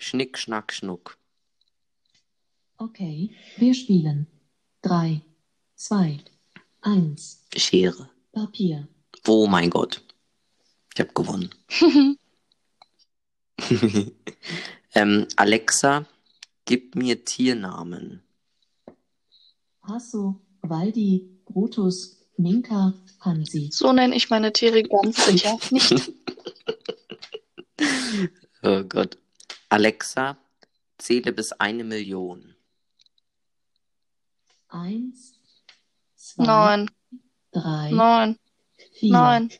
[0.00, 1.18] Schnick, schnack, schnuck.
[2.78, 4.26] Okay, wir spielen.
[4.80, 5.22] Drei,
[5.74, 6.18] zwei,
[6.82, 7.44] eins.
[7.56, 8.08] Schere.
[8.32, 8.88] Papier.
[9.26, 10.02] Oh mein Gott.
[10.94, 11.50] Ich habe gewonnen.
[14.94, 16.06] ähm, Alexa,
[16.64, 18.22] gib mir Tiernamen.
[19.82, 23.70] Hasso, Waldi, Brutus, Minka, Hansi.
[23.72, 26.12] So nenne ich meine Tiere ganz sicher nicht.
[28.62, 29.18] Oh Gott.
[29.68, 30.36] Alexa,
[30.98, 32.54] zähle bis eine Million.
[34.68, 35.37] Eins,
[36.28, 36.90] zwei, Nein,
[37.52, 38.36] drei, nein,
[38.92, 39.12] vier.
[39.12, 39.50] nein.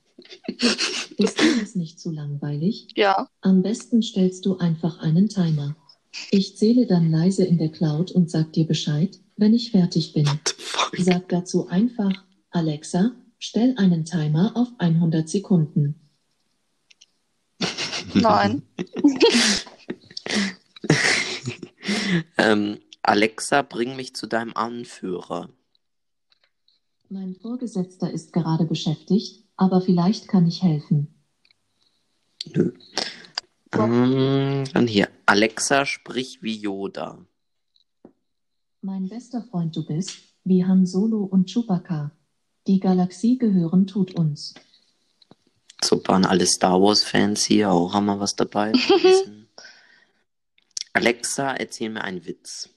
[1.17, 2.89] Ist dir das nicht zu langweilig?
[2.95, 3.29] Ja.
[3.41, 5.77] Am besten stellst du einfach einen Timer.
[6.31, 10.29] Ich zähle dann leise in der Cloud und sag dir Bescheid, wenn ich fertig bin.
[10.99, 12.13] Sag dazu einfach,
[12.51, 15.95] Alexa, stell einen Timer auf 100 Sekunden.
[18.15, 18.63] Nein.
[22.39, 25.49] ähm, Alexa, bring mich zu deinem Anführer.
[27.11, 31.15] Mein Vorgesetzter ist gerade beschäftigt, aber vielleicht kann ich helfen.
[32.55, 32.73] Nö.
[33.73, 35.09] Ähm, dann hier.
[35.25, 37.25] Alexa, sprich wie Yoda.
[38.83, 42.13] Mein bester Freund du bist, wie Han Solo und Chewbacca.
[42.67, 44.55] Die Galaxie gehören tut uns.
[45.83, 48.73] So waren alle Star Wars-Fans hier auch haben wir was dabei.
[50.93, 52.69] Alexa, erzähl mir einen Witz.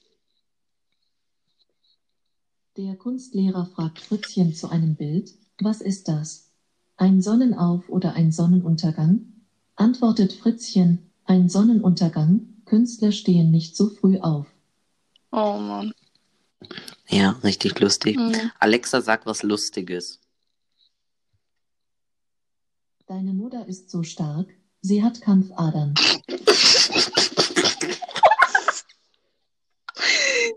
[2.78, 6.52] Der Kunstlehrer fragt Fritzchen zu einem Bild, was ist das?
[6.96, 9.26] Ein Sonnenauf- oder ein Sonnenuntergang?
[9.76, 14.46] Antwortet Fritzchen, ein Sonnenuntergang, Künstler stehen nicht so früh auf.
[15.32, 15.92] Oh Mann.
[17.08, 18.16] Ja, richtig lustig.
[18.16, 18.50] Mhm.
[18.58, 20.18] Alexa, sag was Lustiges.
[23.06, 24.48] Deine Mutter ist so stark,
[24.80, 25.92] sie hat Kampfadern.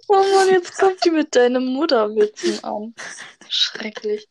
[0.08, 2.94] Oh Mann, jetzt kommt die mit deinem Mutterwitzen an.
[3.50, 4.28] Schrecklich.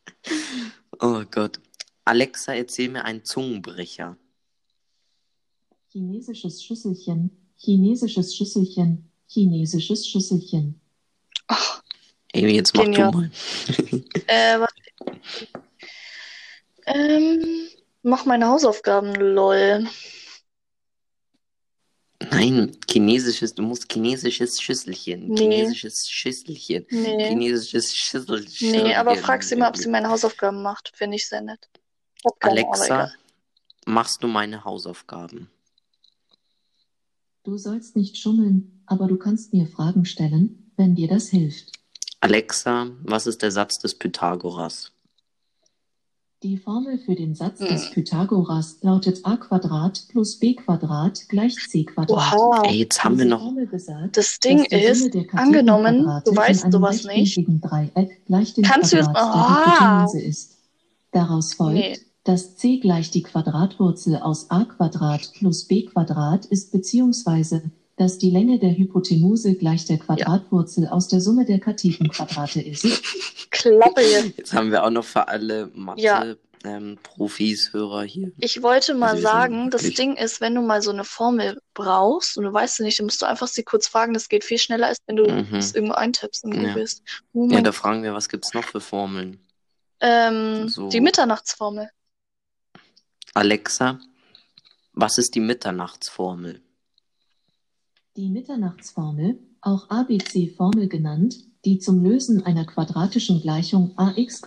[1.00, 1.60] Oh Gott.
[2.04, 4.16] Alexa, erzähl mir einen Zungenbrecher.
[5.88, 10.80] Chinesisches Schüsselchen, chinesisches Schüsselchen, chinesisches Schüsselchen.
[11.46, 11.82] Ach,
[12.34, 13.10] Amy, jetzt mach Genial.
[13.12, 13.30] du mal.
[14.26, 14.74] äh, was?
[16.86, 17.68] Ähm,
[18.02, 19.86] mach meine Hausaufgaben, lol.
[22.34, 25.28] Nein, chinesisches, du musst chinesisches Schüsselchen.
[25.28, 25.36] Nee.
[25.38, 26.86] Chinesisches Schüsselchen.
[26.90, 27.28] Nee.
[27.28, 28.72] Chinesisches Schüsselchen.
[28.72, 30.90] Nee, aber frag sie mal, ob sie meine Hausaufgaben macht.
[30.94, 31.68] Finde ich sehr nett.
[32.40, 33.12] Alexa,
[33.86, 35.50] machst du meine Hausaufgaben?
[37.44, 41.72] Du sollst nicht schummeln, aber du kannst mir Fragen stellen, wenn dir das hilft.
[42.20, 44.93] Alexa, was ist der Satz des Pythagoras?
[46.44, 47.68] Die Formel für den Satz Hm.
[47.68, 52.34] des Pythagoras lautet a Quadrat plus b Quadrat gleich c Quadrat.
[52.38, 52.62] Oha.
[52.66, 53.40] Ey, jetzt haben wir noch.
[53.40, 57.06] Formel besagt, Das Ding ist, angenommen, du weißt sowas nicht.
[57.38, 60.04] rechtwinkligen Dreieck gleich dem Kannst du Ah.
[60.04, 60.58] der Hypotenuse ist.
[61.12, 61.98] Daraus folgt, Nee.
[62.24, 67.62] dass c gleich die Quadratwurzel aus a Quadrat plus b Quadrat ist beziehungsweise
[67.96, 72.84] dass die Länge der Hypotenuse gleich der Quadratwurzel aus der Summe der Kathetenquadrate ist.
[73.50, 74.36] Klappe jetzt.
[74.38, 76.24] Jetzt haben wir auch noch für alle Ja.
[76.64, 78.32] Mathe-Profis, Hörer hier.
[78.38, 82.36] Ich wollte mal Also sagen, das Ding ist, wenn du mal so eine Formel brauchst
[82.36, 84.12] und du weißt sie nicht, dann musst du einfach sie kurz fragen.
[84.14, 85.54] Das geht viel schneller, als wenn du Mhm.
[85.56, 86.68] es irgendwo eintippst und Ja.
[86.72, 87.02] googelst.
[87.32, 89.38] Oh Ja, da fragen wir, was gibt's noch für Formeln?
[90.00, 91.88] ähm, so- Die Mitternachtsformel.
[93.34, 94.00] Alexa,
[94.92, 96.60] was ist die Mitternachtsformel?
[98.16, 104.40] Die Mitternachtsformel, auch ABC-Formel genannt, die zum Lösen einer quadratischen Gleichung ax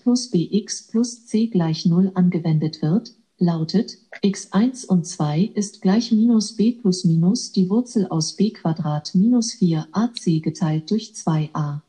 [0.00, 6.54] plus bx plus c gleich 0 angewendet wird, lautet x1 und 2 ist gleich minus
[6.54, 11.80] b plus minus die Wurzel aus b Quadrat minus 4ac geteilt durch 2a.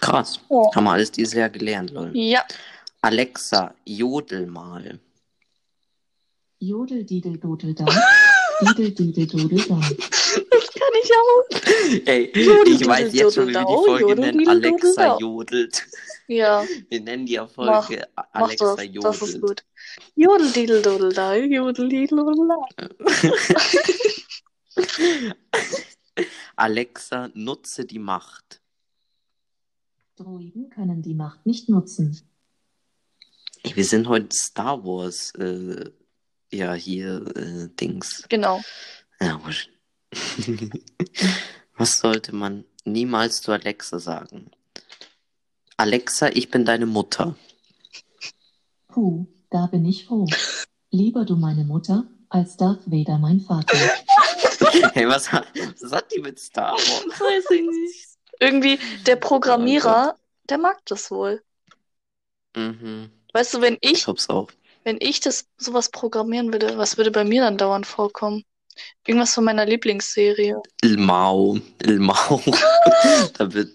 [0.00, 0.40] Krass.
[0.48, 0.74] Oh.
[0.74, 2.18] Haben wir alles dieses Jahr gelernt, Leute.
[2.18, 2.44] Ja,
[3.02, 4.98] Alexa, jodel mal.
[6.58, 7.86] Jodel didel dodel da,
[8.60, 8.74] das
[10.72, 11.44] kann ich auch.
[12.06, 14.38] Ey, Jodel, ich weiß dudel, jetzt schon, wie dudel, die Folge jodel, nennen.
[14.38, 15.86] dudel, Alexa jodelt.
[16.28, 18.84] Ja, Wir nennen die mach, Folge mach Alexa das.
[18.86, 19.04] jodelt.
[19.04, 19.64] Das ist gut.
[20.14, 22.56] Jodel, didel, dodel, da, jodel, didel, dodel, da.
[26.56, 28.60] Alexa, nutze die Macht.
[30.16, 32.20] Droiden können die Macht nicht nutzen.
[33.62, 35.90] Ey, wir sind heute Star Wars, äh,
[36.52, 38.24] ja, hier, äh, Dings.
[38.28, 38.60] Genau.
[39.20, 39.70] Ja, wurscht.
[41.76, 44.50] Was sollte man niemals zu Alexa sagen?
[45.76, 47.36] Alexa, ich bin deine Mutter.
[48.88, 50.26] Puh, da bin ich froh.
[50.90, 53.76] Lieber du meine Mutter, als Darth Vader mein Vater.
[54.92, 55.46] Hey, was hat,
[55.80, 57.20] was hat die mit Star Wars?
[57.20, 58.08] Weiß ich nicht.
[58.38, 61.42] Irgendwie, der Programmierer, der mag das wohl.
[62.56, 64.50] Mhm, Weißt du, wenn ich ich, glaub's auch.
[64.84, 68.44] Wenn ich das sowas programmieren würde, was würde bei mir dann dauernd vorkommen?
[69.06, 70.60] Irgendwas von meiner Lieblingsserie.
[70.82, 72.42] Ilmau, Ilmau.
[73.38, 73.72] da wird...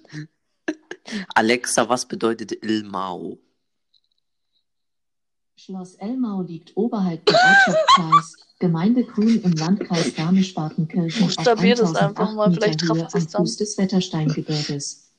[1.36, 3.38] Alexa, was bedeutet Ilmau?
[5.56, 12.36] Schloss Elmau liegt oberhalb der Ortschaftskreis, Gemeinde Grün im Landkreis Garmisch-Partenkirchen Buchstabier das 1008 einfach
[12.36, 13.42] mal, vielleicht rafft es am dann.
[13.42, 15.12] Fuß des Wettersteingebirges.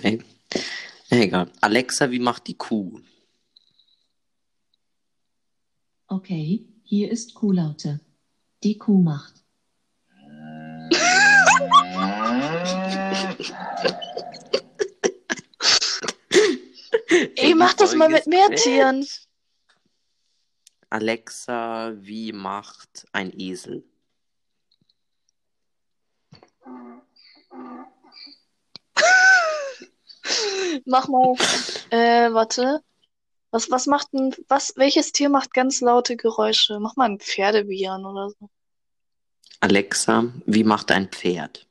[0.00, 0.22] Hey.
[1.10, 1.50] Egal.
[1.60, 3.00] Alexa, wie macht die Kuh?
[6.08, 7.98] Okay, hier ist Kuhlaute.
[8.62, 9.42] Die Kuh macht.
[17.34, 19.04] Ey, mach das mal mit mehr Tieren.
[20.90, 23.84] Alexa, wie macht ein Esel?
[30.84, 31.34] Mach mal.
[31.90, 32.82] Äh, warte.
[33.56, 36.78] Was, was macht ein, was, welches Tier macht ganz laute Geräusche?
[36.78, 38.50] Mach mal ein Pferdebieren oder so.
[39.60, 41.66] Alexa, wie macht ein Pferd?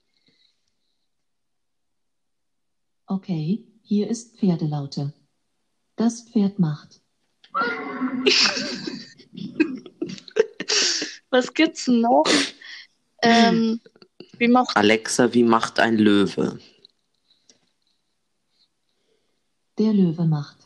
[3.05, 5.13] Okay, hier ist Pferdelaute.
[5.95, 7.03] Das Pferd macht.
[11.29, 12.25] Was gibt's noch?
[13.21, 13.79] Ähm,
[14.39, 16.59] wie macht, Alexa, wie macht ein Löwe?
[19.77, 20.64] Der Löwe macht.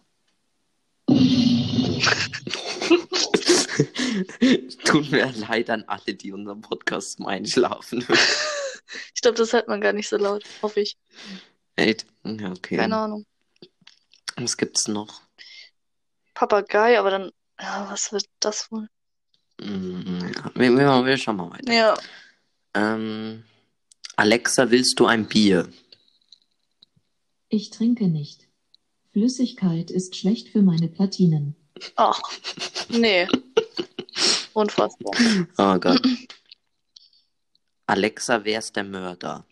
[4.86, 8.06] Tut mir leid an alle, die unseren Podcast Einschlafen
[9.16, 10.98] ich glaube, das hört man gar nicht so laut, hoffe ich.
[11.76, 12.06] Echt?
[12.24, 12.78] Ja, okay.
[12.78, 13.26] Keine Ahnung.
[14.36, 15.22] Was gibt's noch?
[16.34, 18.88] Papagei, aber dann, ja, was wird das wohl?
[19.62, 21.72] Mm, Ja, wir, wir, wir schauen mal weiter.
[21.74, 21.98] Ja,
[22.74, 23.44] Ähm,
[24.16, 25.70] Alexa, willst du ein Bier?
[27.50, 28.48] Ich trinke nicht.
[29.20, 31.54] Flüssigkeit ist schlecht für meine Platinen.
[31.98, 32.22] ach,
[32.88, 33.28] nee.
[34.54, 35.12] Unfassbar.
[35.58, 36.02] Oh Gott.
[37.86, 39.46] Alexa, wer ist der Mörder?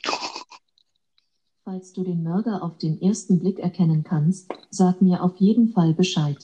[1.66, 5.94] Falls du den Mörder auf den ersten Blick erkennen kannst, sag mir auf jeden Fall
[5.94, 6.38] Bescheid.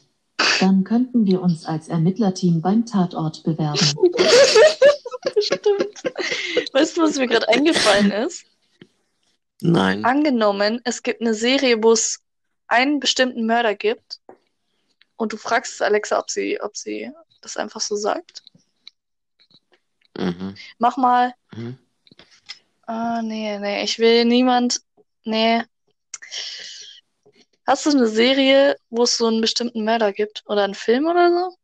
[0.59, 3.77] Dann könnten wir uns als Ermittlerteam beim Tatort bewerben.
[5.39, 6.03] Stimmt.
[6.73, 8.45] Weißt du, was mir gerade eingefallen ist?
[9.62, 10.03] Nein.
[10.03, 12.22] Angenommen, es gibt eine Serie, wo es
[12.73, 14.19] einen bestimmten Mörder gibt
[15.15, 18.43] und du fragst Alexa, ob sie, ob sie das einfach so sagt.
[20.17, 20.55] Mhm.
[20.79, 21.33] Mach mal.
[21.53, 21.77] Mhm.
[22.88, 24.81] Ah, nee, nee, ich will niemand.
[25.23, 25.63] Nee.
[27.65, 30.43] Hast du eine Serie, wo es so einen bestimmten Mörder gibt?
[30.47, 31.55] Oder einen Film oder so?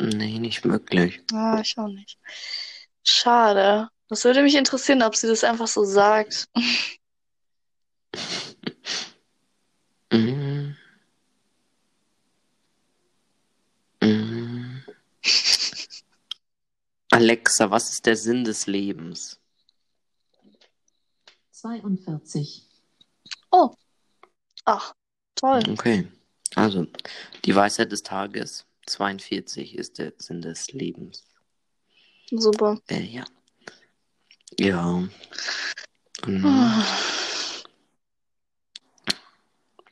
[0.00, 1.20] Nee, nicht wirklich.
[1.32, 2.18] Ah, ich auch nicht.
[3.02, 3.88] Schade.
[4.08, 6.48] Das würde mich interessieren, ob sie das einfach so sagt.
[10.12, 10.76] Mhm.
[14.02, 14.82] Mhm.
[17.10, 19.40] Alexa, was ist der Sinn des Lebens?
[21.50, 22.62] 42.
[23.50, 23.74] Oh.
[24.64, 24.94] Ach,
[25.34, 25.62] toll.
[25.70, 26.08] Okay.
[26.54, 26.86] Also,
[27.44, 28.66] die Weisheit des Tages.
[28.86, 31.24] 42 ist der Sinn des Lebens.
[32.30, 32.80] Super.
[32.88, 33.24] Äh, ja.
[34.58, 35.08] Ja.
[36.24, 36.84] Mhm.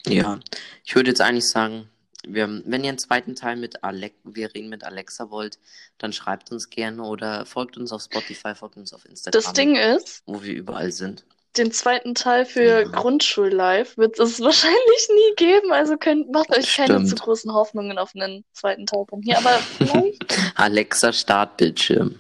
[0.06, 0.38] Ja,
[0.84, 1.88] ich würde jetzt eigentlich sagen,
[2.26, 5.58] wir, wenn ihr einen zweiten Teil mit Alex, wir reden mit Alexa wollt,
[5.98, 9.76] dann schreibt uns gerne oder folgt uns auf Spotify, folgt uns auf Instagram, Das Ding
[9.76, 11.24] ist, wo wir überall sind.
[11.58, 12.88] den zweiten Teil für Ja.
[12.88, 15.72] Grundschullife wird es wahrscheinlich nie geben.
[15.72, 17.08] Also könnt, macht euch keine Stimmt.
[17.10, 19.38] zu großen Hoffnungen auf einen zweiten Teil von hier.
[19.38, 20.24] Aber vielleicht.
[20.56, 22.18] Alexa Startbildschirm.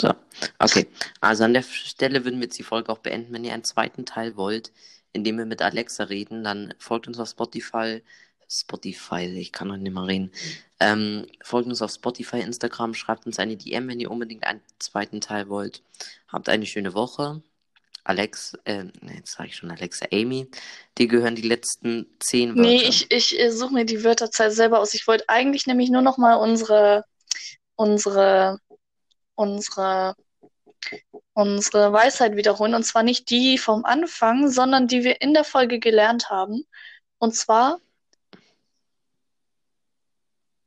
[0.00, 0.12] So,
[0.58, 0.86] okay.
[1.20, 3.32] Also an der Stelle würden wir jetzt die Folge auch beenden.
[3.32, 4.72] Wenn ihr einen zweiten Teil wollt,
[5.12, 8.02] in dem wir mit Alexa reden, dann folgt uns auf Spotify.
[8.48, 10.32] Spotify, ich kann heute nicht mehr reden.
[10.80, 15.20] Ähm, folgt uns auf Spotify, Instagram, schreibt uns eine DM, wenn ihr unbedingt einen zweiten
[15.20, 15.82] Teil wollt.
[16.28, 17.42] Habt eine schöne Woche.
[18.02, 20.48] Alex, äh, jetzt sage ich schon Alexa, Amy,
[20.98, 22.68] dir gehören die letzten zehn Wörter.
[22.68, 24.94] Nee, ich, ich äh, suche mir die Wörterzahl selber aus.
[24.94, 27.04] Ich wollte eigentlich nämlich nur noch mal unsere,
[27.76, 28.58] unsere,
[29.34, 30.14] unsere,
[31.34, 32.74] unsere Weisheit wiederholen.
[32.74, 36.64] Und zwar nicht die vom Anfang, sondern die wir in der Folge gelernt haben.
[37.18, 37.80] Und zwar,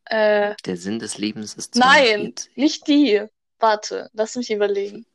[0.06, 2.58] äh, Der Sinn des Lebens ist nein, 42.
[2.58, 3.24] nicht die.
[3.60, 5.06] Warte, lass mich überlegen.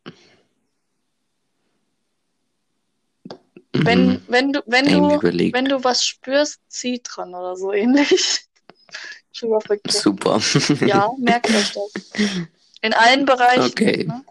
[3.73, 4.23] Wenn, Mhm.
[4.29, 5.55] wenn du, wenn du, überlegt.
[5.55, 8.45] wenn du was spürst, zieh dran oder so ähnlich.
[9.33, 10.41] Super.
[10.87, 11.93] Ja, merkt euch das.
[12.81, 13.63] In allen Bereichen.
[13.71, 14.05] Okay.
[14.05, 14.25] Ne?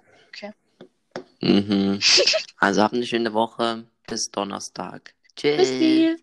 [1.42, 2.00] Mhm.
[2.60, 3.88] Also habt eine schöne Woche.
[4.08, 5.14] Bis Donnerstag.
[5.36, 5.80] Tschüss.
[5.80, 6.18] Bis.